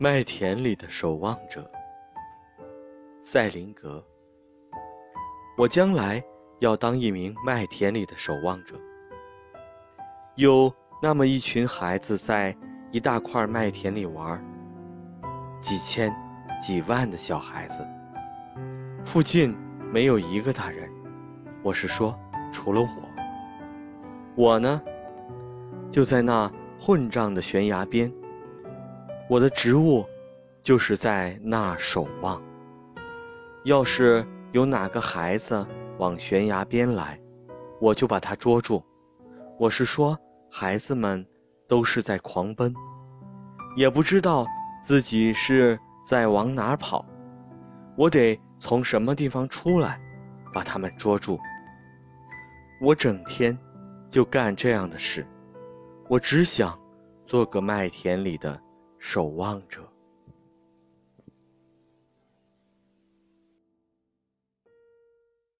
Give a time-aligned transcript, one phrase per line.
[0.00, 1.68] 麦田里的守望者，
[3.20, 4.00] 赛林格。
[5.56, 6.22] 我将来
[6.60, 8.76] 要当一名麦田里的守望者。
[10.36, 10.72] 有
[11.02, 12.56] 那么一群孩子在
[12.92, 14.40] 一大块麦田里玩，
[15.60, 16.14] 几千、
[16.60, 17.84] 几万的小孩子，
[19.04, 19.52] 附近
[19.92, 20.88] 没有一个大人，
[21.60, 22.16] 我是说，
[22.52, 22.88] 除了我。
[24.36, 24.80] 我呢，
[25.90, 28.12] 就在那混账的悬崖边。
[29.28, 30.06] 我的职务，
[30.62, 32.42] 就是在那守望。
[33.64, 35.66] 要是有哪个孩子
[35.98, 37.20] 往悬崖边来，
[37.78, 38.82] 我就把他捉住。
[39.58, 40.18] 我是说，
[40.50, 41.24] 孩子们
[41.66, 42.74] 都是在狂奔，
[43.76, 44.46] 也不知道
[44.82, 47.04] 自己是在往哪儿跑。
[47.96, 50.00] 我得从什么地方出来，
[50.54, 51.38] 把他们捉住。
[52.80, 53.56] 我整天
[54.08, 55.26] 就干这样的事。
[56.08, 56.80] 我只想
[57.26, 58.58] 做个麦田里的。
[58.98, 59.80] 守望者。